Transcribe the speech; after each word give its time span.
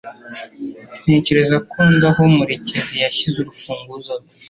Ntekereza 1.03 1.57
ko 1.69 1.79
nzi 1.91 2.05
aho 2.11 2.21
Murekezi 2.35 2.95
yashyize 3.03 3.37
urufunguzo 3.39 4.13
rwe. 4.21 4.33